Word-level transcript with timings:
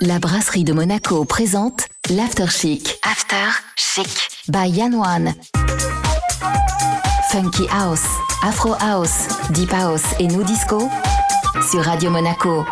La 0.00 0.18
brasserie 0.18 0.64
de 0.64 0.74
Monaco 0.74 1.24
présente 1.24 1.86
l'After 2.10 2.48
Chic. 2.50 2.98
After 3.02 3.62
Chic. 3.76 4.28
By 4.46 4.68
Yan 4.68 4.92
Wan. 4.92 5.32
Funky 7.30 7.66
House, 7.70 8.04
Afro 8.42 8.74
House, 8.78 9.26
Deep 9.52 9.72
House 9.72 10.02
et 10.18 10.26
New 10.26 10.44
Disco 10.44 10.90
sur 11.70 11.82
Radio 11.82 12.10
Monaco. 12.10 12.62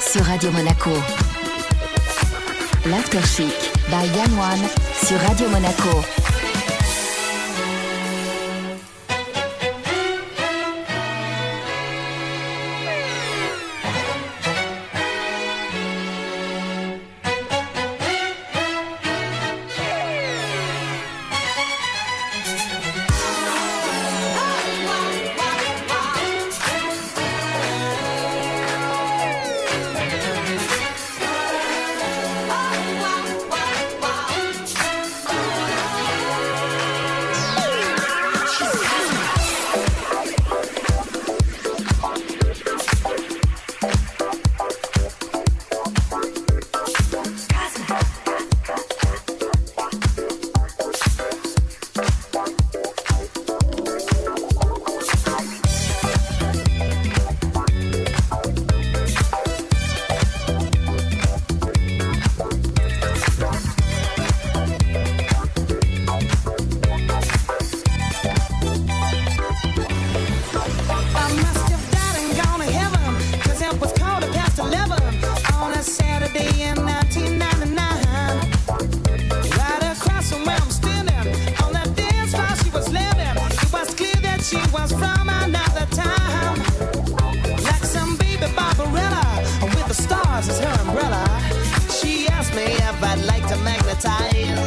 Sur 0.00 0.24
Radio 0.24 0.52
Monaco. 0.52 0.90
L'After 2.86 3.20
Chic 3.26 3.72
by 3.88 4.06
Yann 4.16 4.68
sur 5.04 5.18
Radio 5.18 5.48
Monaco. 5.48 6.21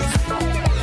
Thank 0.07 0.69
you. 0.69 0.74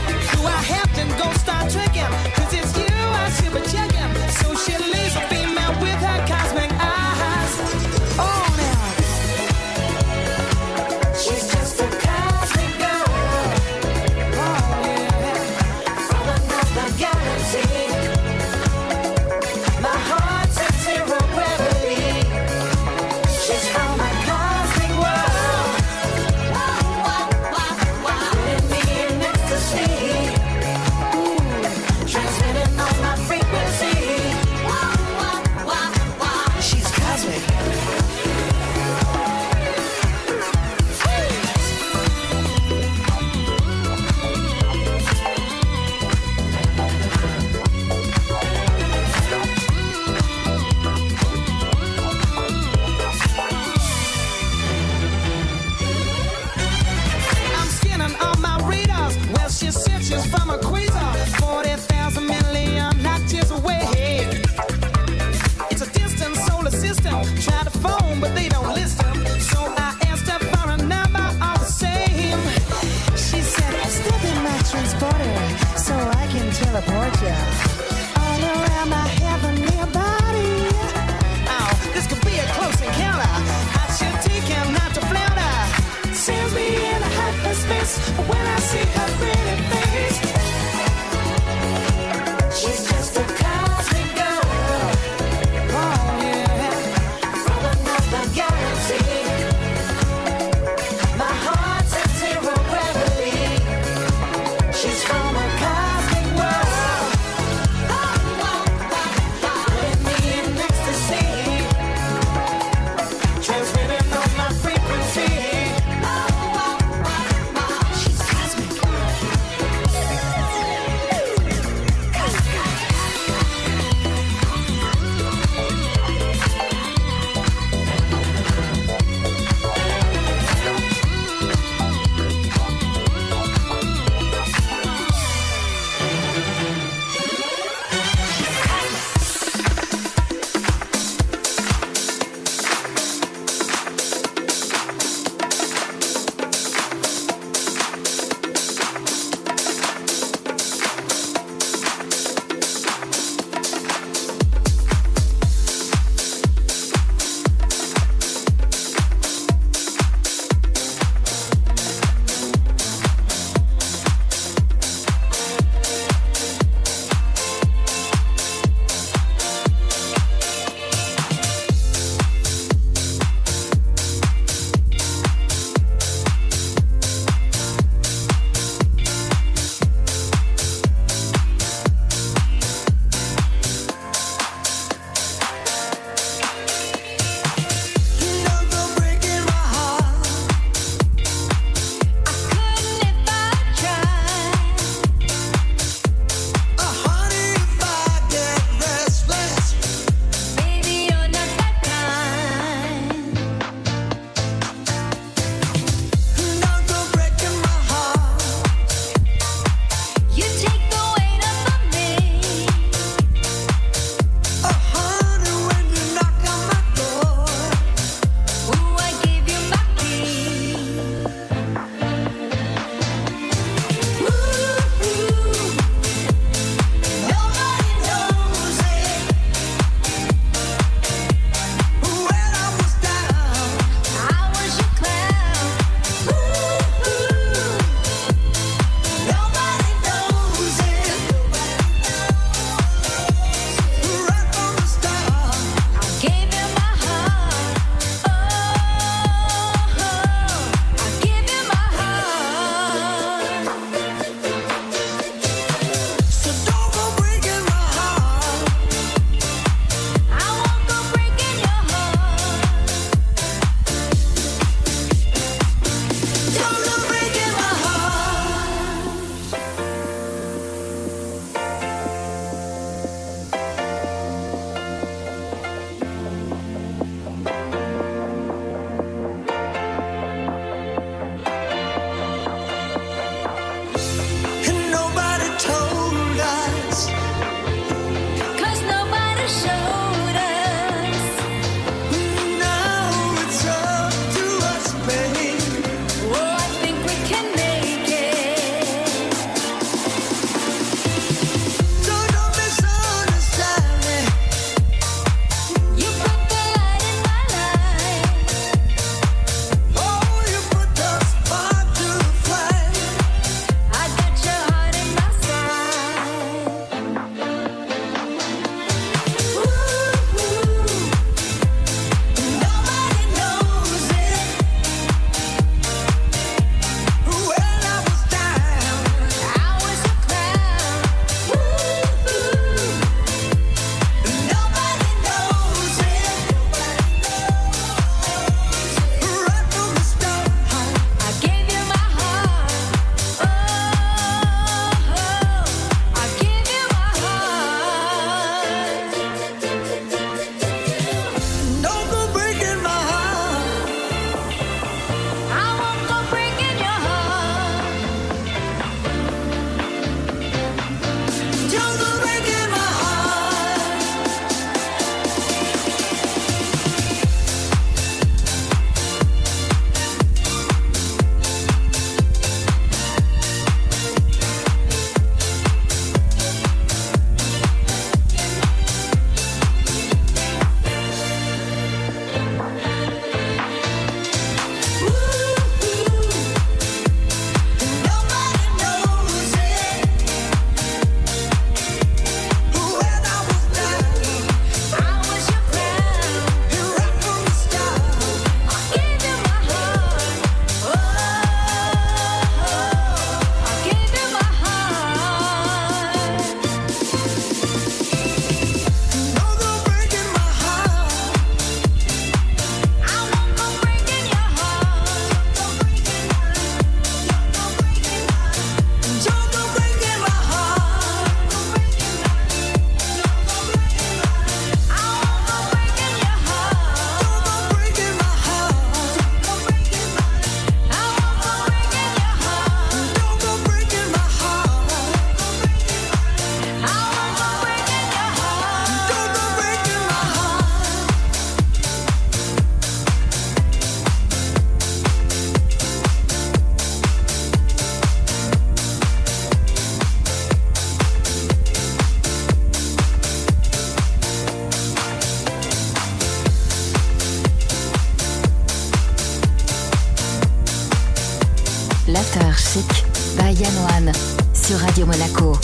Monaco. 465.07 465.59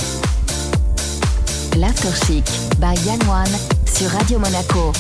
L'After 1.77 2.15
Chic 2.27 2.45
by 2.79 2.95
Yann 3.07 3.21
sur 3.87 4.11
Radio 4.11 4.39
Monaco. 4.39 4.93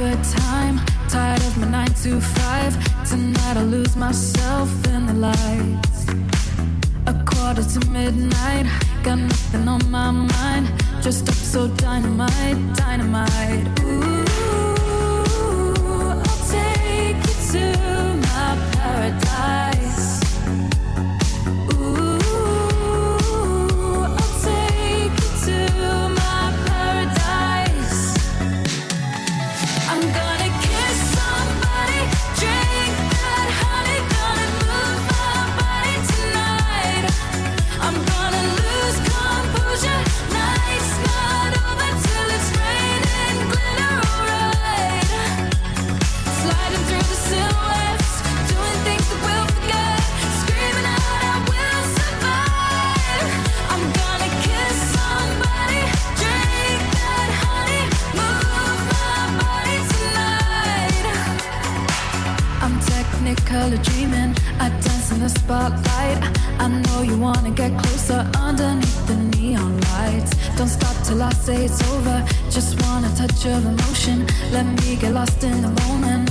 Overtime, 0.00 0.80
tired 1.08 1.40
of 1.40 1.58
my 1.58 1.68
nine 1.68 1.92
to 2.02 2.20
five. 2.20 2.72
Tonight 3.08 3.56
I 3.56 3.62
lose 3.62 3.96
myself 3.96 4.70
in 4.88 5.06
the 5.06 5.14
lights. 5.14 6.06
A 7.06 7.14
quarter 7.24 7.64
to 7.64 7.80
midnight, 7.90 8.66
got 9.02 9.18
nothing 9.18 9.66
on 9.66 9.90
my 9.90 10.10
mind. 10.10 10.70
Just 11.02 11.28
up 11.28 11.34
so 11.34 11.68
dynamite, 11.68 12.76
dynamite. 12.76 13.80
Ooh, 13.80 14.24
I'll 16.26 16.42
take 16.48 17.16
you 17.26 17.34
to 17.52 17.64
my 18.28 18.56
paradise. 18.72 19.67
Wanna 67.18 67.50
get 67.50 67.76
closer 67.82 68.30
underneath 68.36 69.06
the 69.06 69.16
neon 69.36 69.80
lights. 69.92 70.32
Don't 70.56 70.68
stop 70.68 70.96
till 71.04 71.22
I 71.22 71.32
say 71.32 71.64
it's 71.64 71.82
over. 71.92 72.24
Just 72.50 72.80
want 72.82 73.06
a 73.06 73.16
touch 73.16 73.46
of 73.46 73.64
emotion. 73.66 74.26
Let 74.52 74.66
me 74.66 74.96
get 74.96 75.12
lost 75.14 75.42
in 75.42 75.62
the 75.62 75.70
moment. 75.82 76.27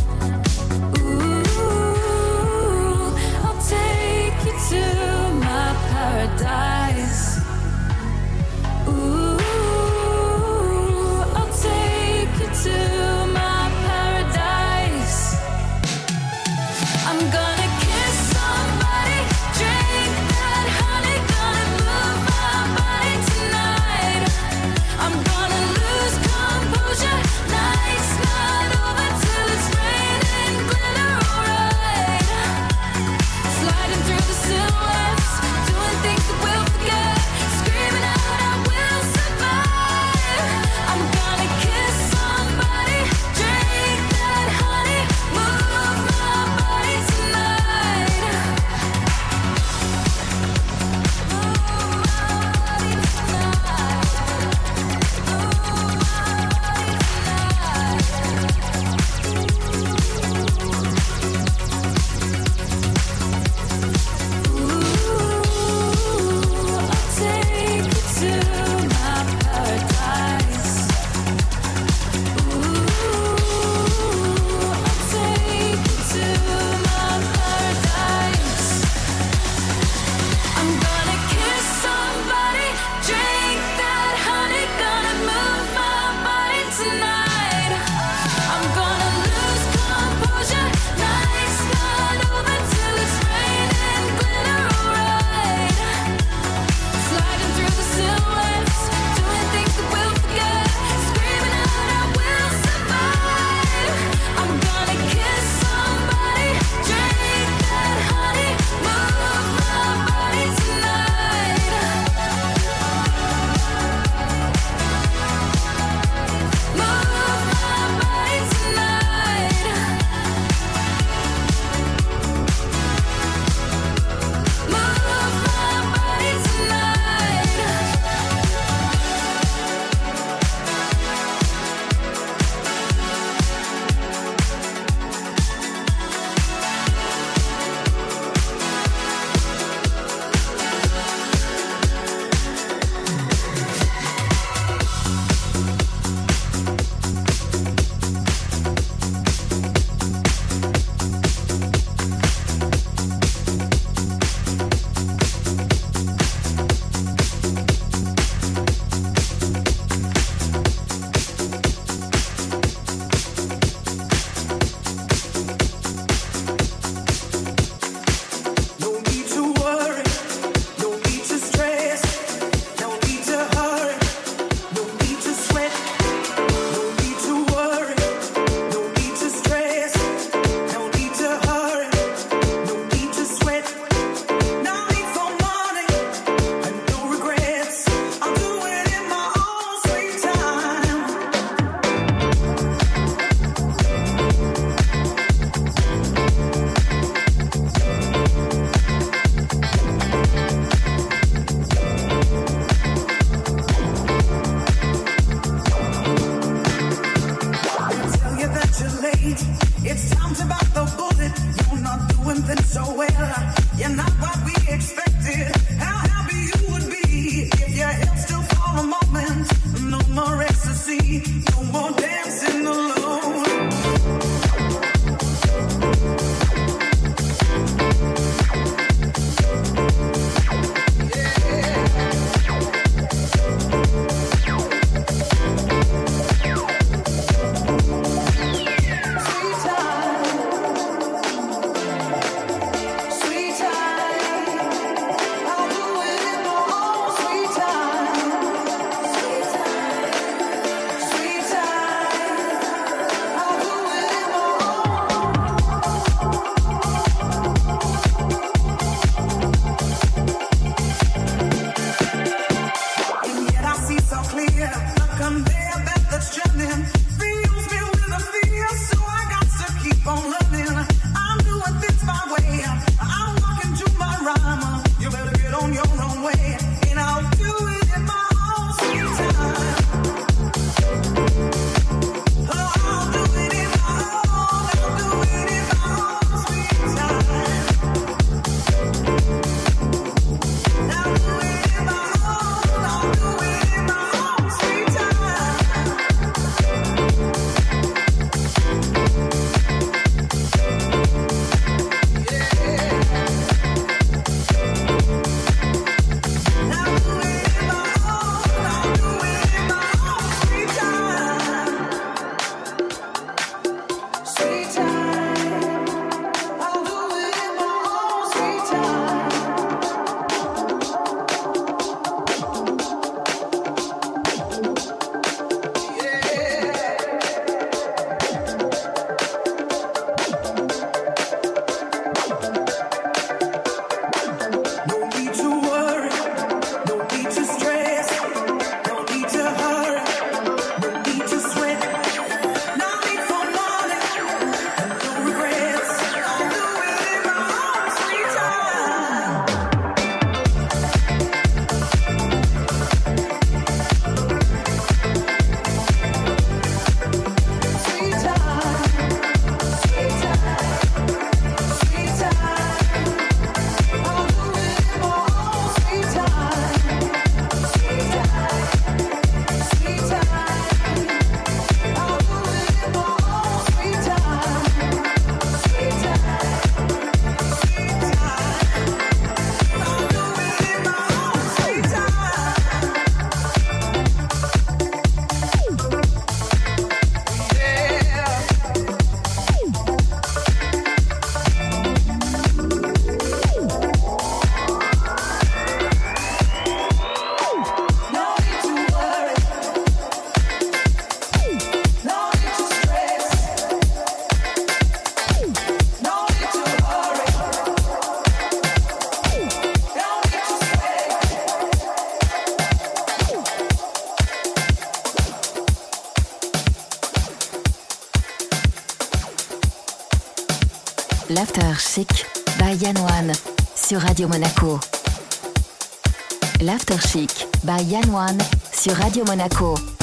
Radio 428.93 429.23
Monaco. 429.26 429.97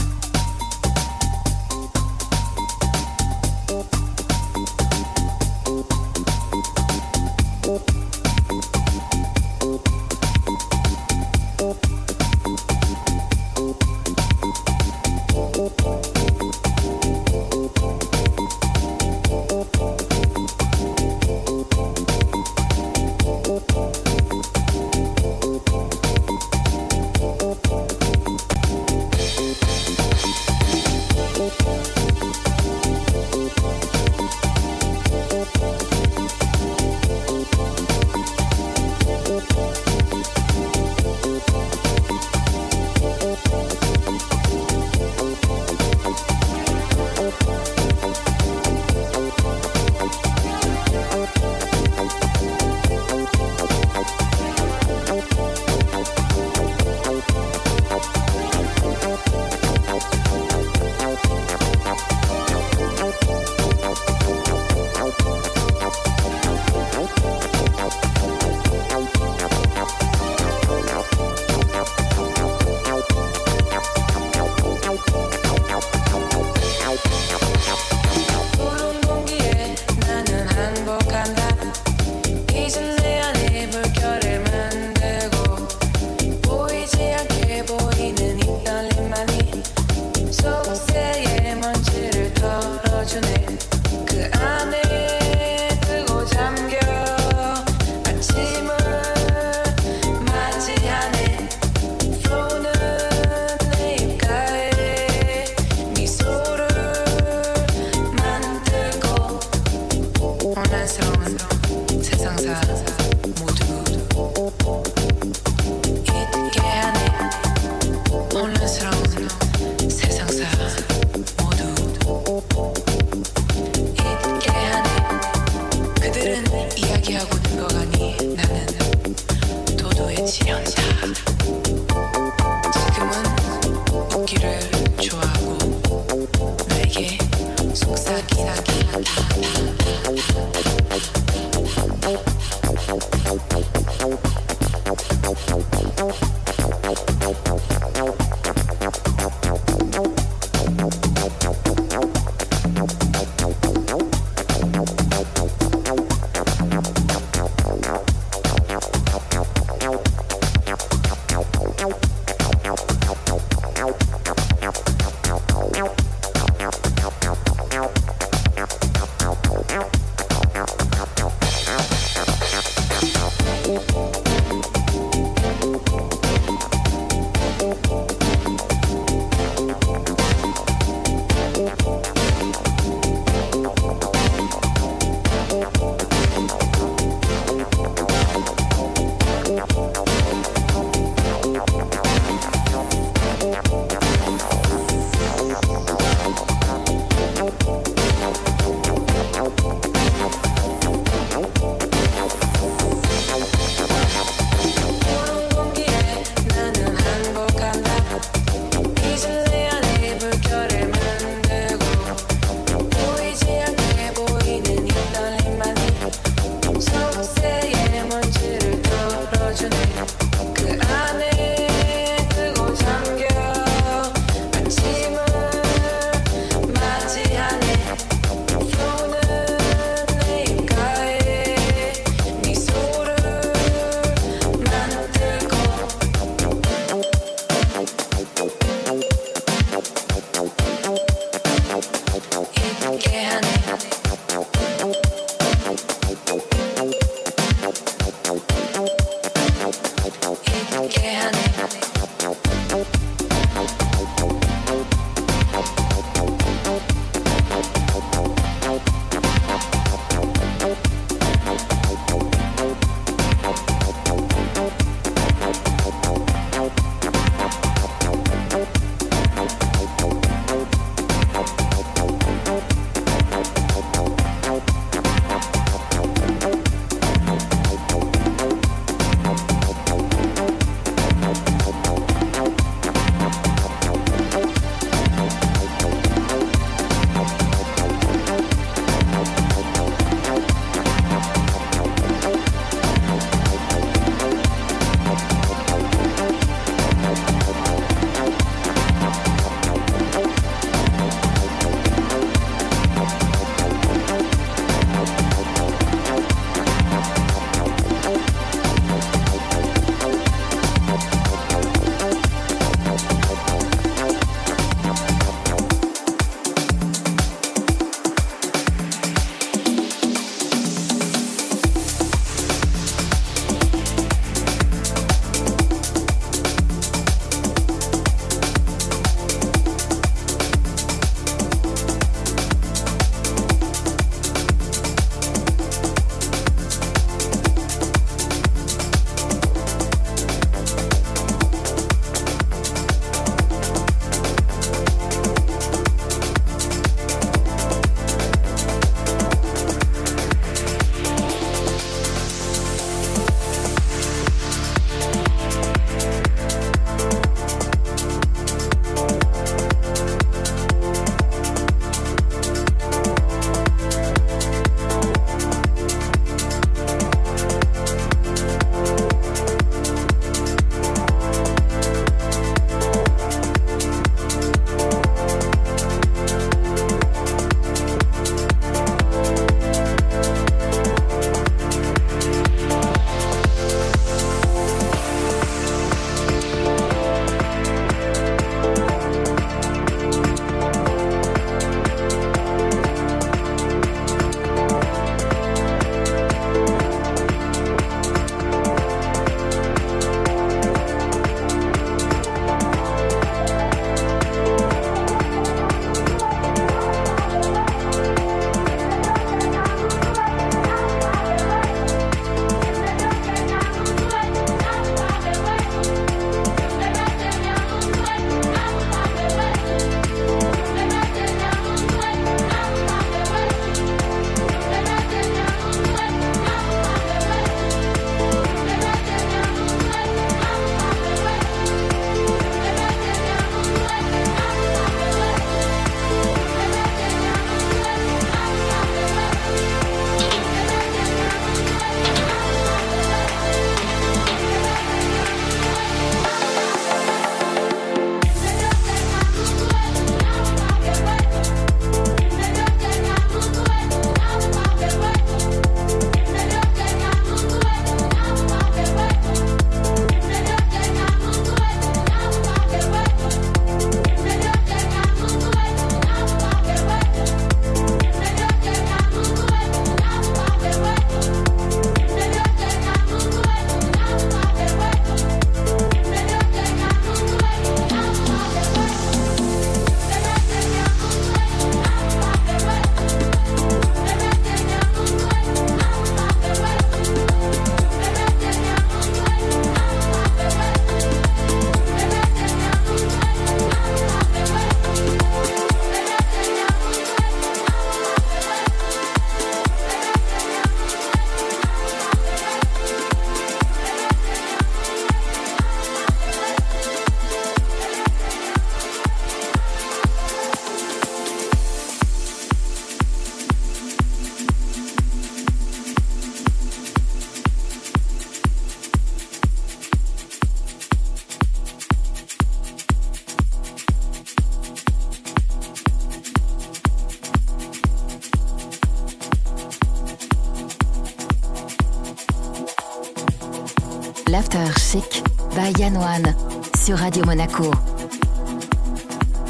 l'After 534.34 534.66
Chic 534.80 535.22
by 535.54 535.70
Yann 535.78 535.96
One 535.96 536.34
sur 536.76 536.98
Radio 536.98 537.24
Monaco. 537.24 537.70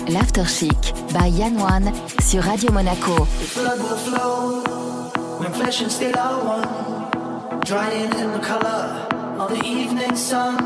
L'After 0.09 0.45
Chic 0.45 0.93
by 1.11 1.27
Yann 1.27 1.57
One 1.57 1.91
sur 2.21 2.43
Radio 2.43 2.71
Monaco. 2.71 3.25
The 3.25 3.61
blood 3.61 3.79
will 3.79 3.97
flow 3.97 5.39
when 5.39 5.51
flesh 5.55 5.81
and 5.81 5.91
steel 5.91 6.15
are 6.19 6.45
one. 6.45 7.61
Drying 7.63 8.13
in 8.13 8.33
the 8.33 8.41
color 8.41 9.09
of 9.39 9.57
the 9.57 9.65
evening 9.65 10.17
sun. 10.17 10.59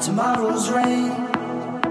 Tomorrow's 0.00 0.70
rain 0.70 1.10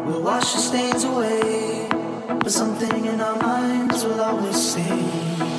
will 0.08 0.24
wash 0.24 0.52
the 0.54 0.62
stains 0.62 1.04
away. 1.04 1.88
But 2.30 2.52
something 2.52 3.06
in 3.06 3.22
our 3.22 3.38
minds 3.38 4.04
will 4.04 4.20
always 4.20 4.58
stay. 4.58 5.59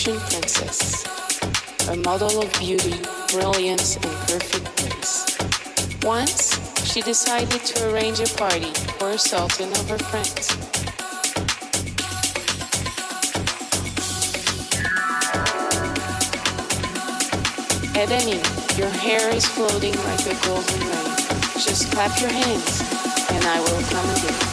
Egyptian 0.00 0.30
princess, 0.30 1.88
a 1.90 1.96
model 1.96 2.40
of 2.40 2.50
beauty, 2.58 2.94
brilliance, 3.32 3.96
and 3.96 4.04
perfect 4.26 4.64
grace. 4.80 5.36
Once, 6.02 6.90
she 6.90 7.02
decided 7.02 7.60
to 7.66 7.92
arrange 7.92 8.18
a 8.18 8.26
party 8.38 8.72
for 8.98 9.10
a 9.10 9.18
sultan 9.18 9.68
of 9.68 9.90
her 9.90 9.98
friends. 9.98 10.48
Edeni, 17.92 18.40
your 18.78 18.88
hair 18.88 19.28
is 19.34 19.44
floating 19.44 19.92
like 20.04 20.24
a 20.24 20.46
golden 20.46 20.80
rain. 20.80 21.14
Just 21.60 21.92
clap 21.92 22.18
your 22.22 22.30
hands, 22.30 22.80
and 23.32 23.44
I 23.44 23.60
will 23.60 23.82
come 23.90 24.08
again. 24.16 24.49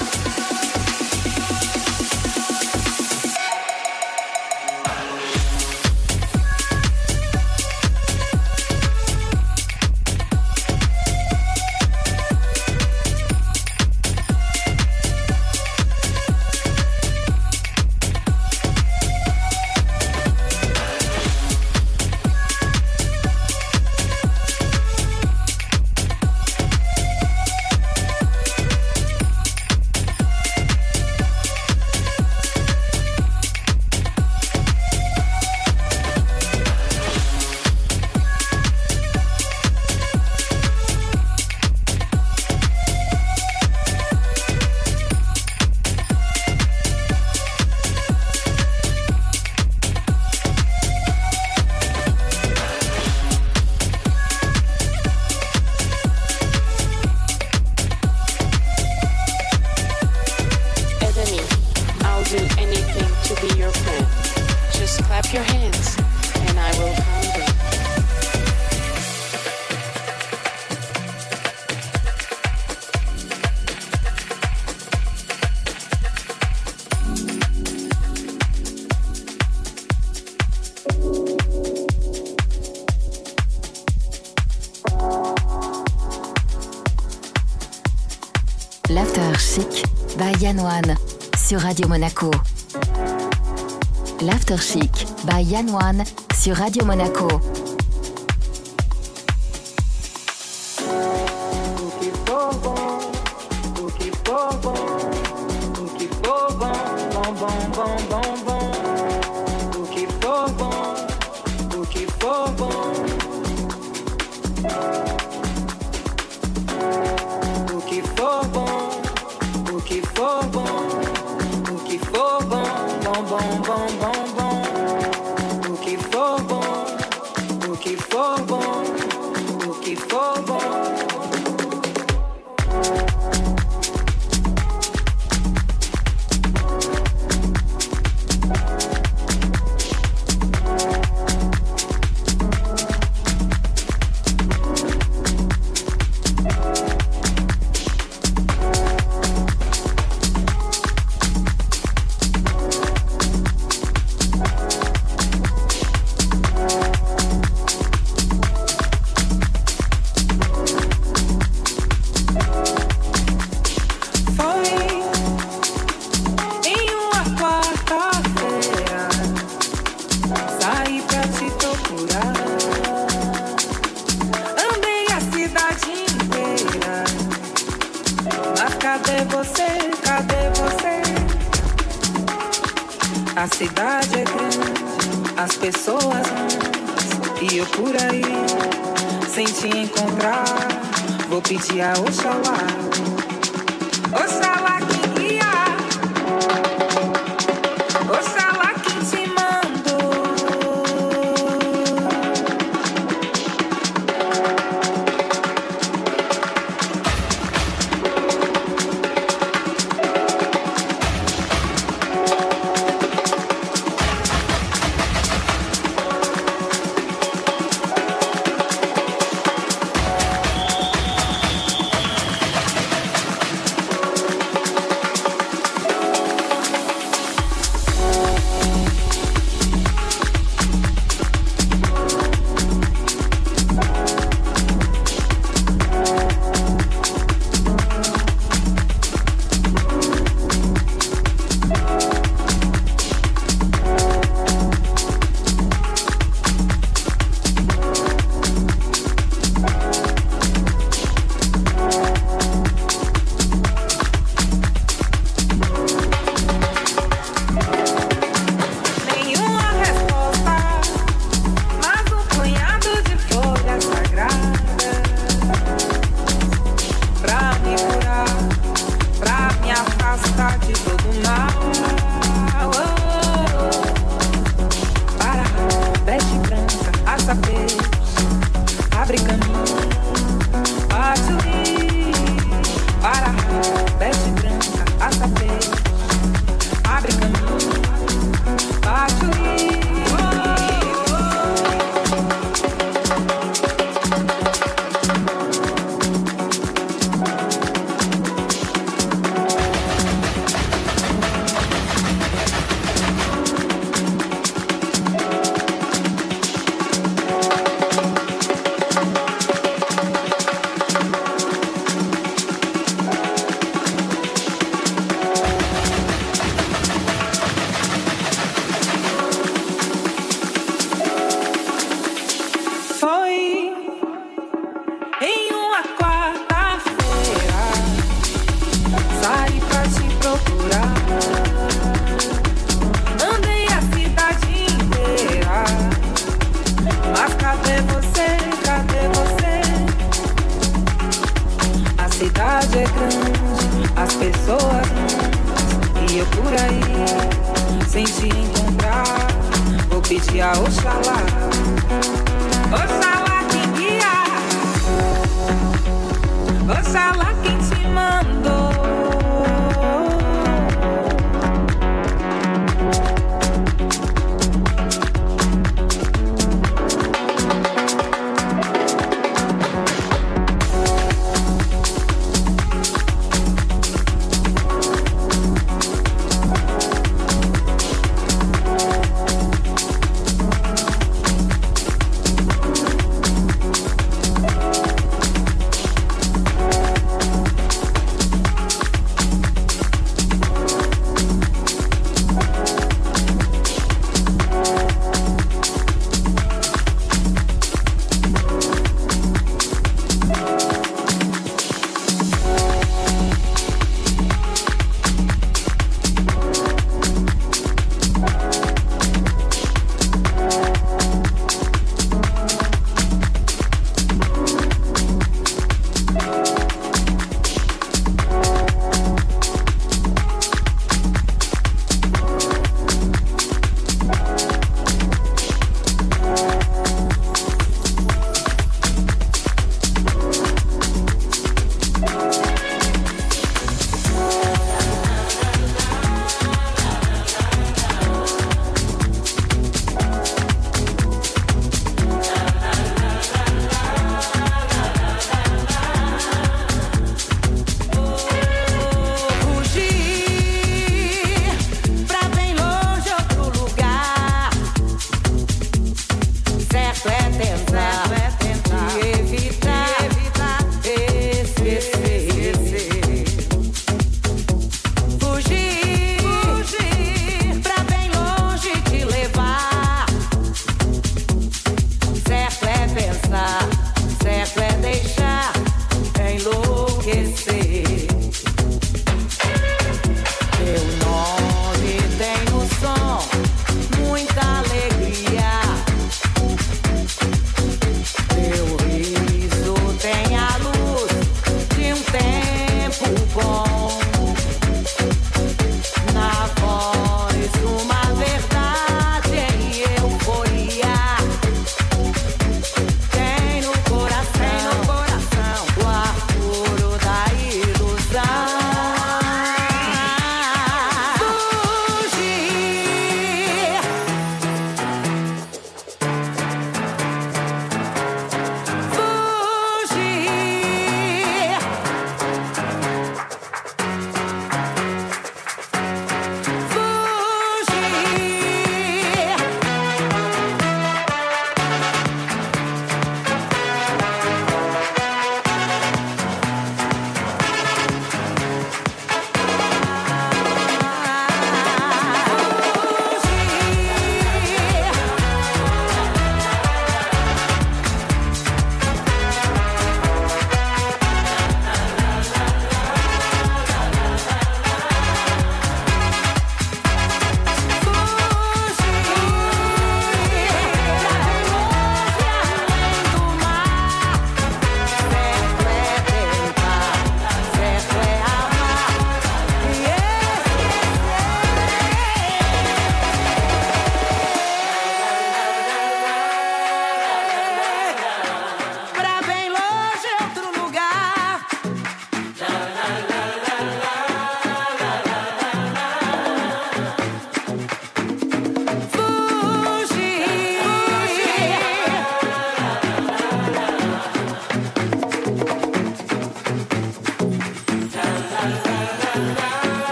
Yann 90.57 90.95
sur 91.37 91.61
Radio 91.61 91.87
Monaco. 91.87 92.31
L'After 94.21 94.57
Chic 94.57 95.05
by 95.25 95.43
Yann 95.43 96.03
sur 96.33 96.55
Radio 96.55 96.83
Monaco. 96.83 97.27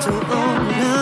to 0.00 0.10
own 0.10 0.95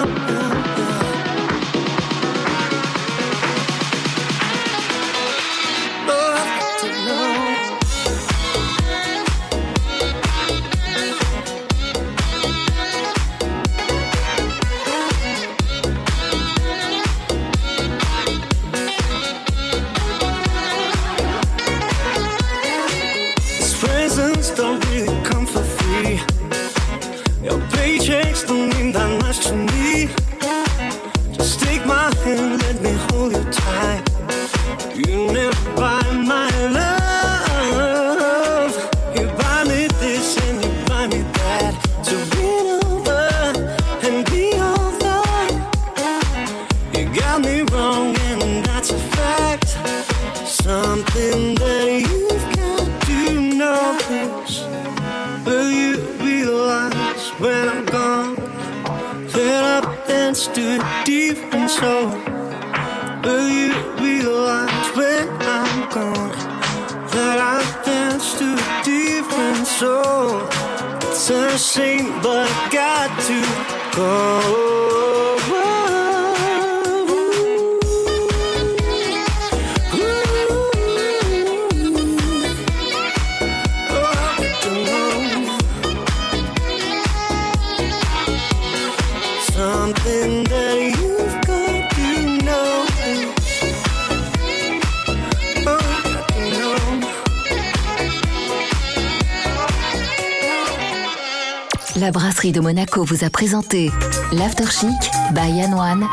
vous 103.05 103.25
a 103.25 103.31
présenté 103.31 103.91
l'After 104.33 104.67
Chic 104.71 105.11
by 105.33 105.51
Yann 105.51 105.75
One 105.75 106.07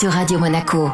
sur 0.00 0.10
Radio 0.10 0.38
Monaco. 0.38 0.90